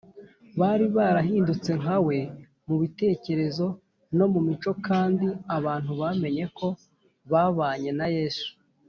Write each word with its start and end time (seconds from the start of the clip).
bari 0.59 0.85
barahindutse 0.97 1.71
nka 1.81 1.97
we 2.05 2.17
mu 2.67 2.75
bitekerezo 2.81 3.65
no 4.17 4.25
mu 4.33 4.39
mico, 4.47 4.69
kandi 4.87 5.27
abantu 5.57 5.91
bamenye 6.01 6.45
ko 6.57 6.67
babanye 7.31 7.91
na 7.99 8.07
yesu 8.17 8.49